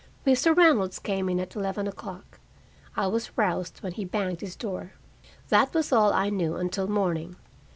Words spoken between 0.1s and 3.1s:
Mr. Reynolds came in at eleven o'clock. I